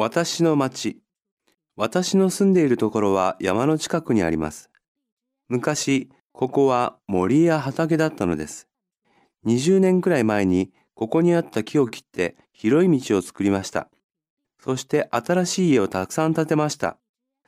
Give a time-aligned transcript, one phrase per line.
[0.00, 1.00] 私の町。
[1.74, 4.70] 私の住んでいるところは山の近くにあります。
[5.48, 8.68] 昔、ここは森や畑だったのです。
[9.44, 13.88] 20年くらい前に、ここにあった木を切って広い道を作りました。
[14.60, 16.96] そして新しい家をたくさん建てました。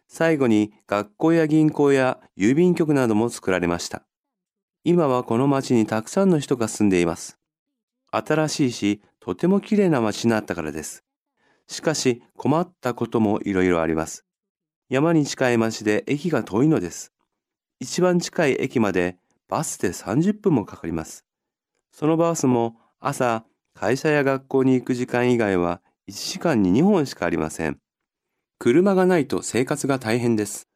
[0.09, 4.03] 最後に学校や銀行や郵便局なども作られました。
[4.82, 7.39] 今はこの町にたくさんの人が住んでいます。
[8.11, 11.04] 新しいし、とても綺麗な町になったからです。
[11.71, 14.25] しかし困ったこともいろいろあります。
[14.89, 17.13] 山に近い町で駅が遠いのです。
[17.79, 21.25] 一番近い駅までバスで30分もかかります。
[21.93, 27.79] そのバスも朝会社や学校に行く時間以外は1時間に2本しかありません。
[28.59, 30.68] 車がないと生活が大変です。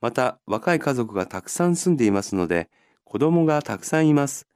[0.00, 2.70] また若い家族がたくさん住んでいますので
[3.02, 4.46] 子供がたくさんいます。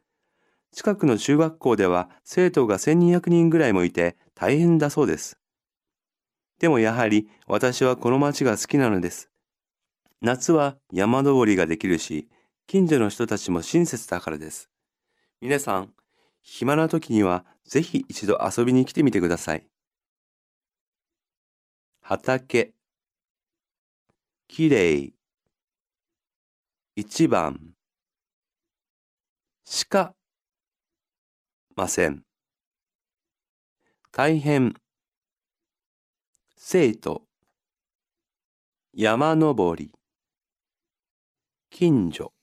[0.71, 5.40] 近くの中学校では生徒が1200人ぐらいもいて大変だそうです。
[6.61, 9.31] でもやはり私はこの町が好きなのです。
[10.21, 12.29] 夏は山登りができるし、
[12.67, 14.69] 近所の人たちも親切だからです。
[15.41, 15.95] 皆さん、
[16.43, 19.67] 暇な時にはぜひ一度遊びに来てみてください。
[22.03, 22.75] 畑、
[24.47, 25.15] きれい、
[26.95, 27.73] 一番、
[29.65, 30.15] しか、
[31.75, 32.23] ません。
[34.13, 34.75] 大変、
[36.63, 37.27] 生徒、
[38.93, 39.95] 山登り、
[41.71, 42.35] 近所。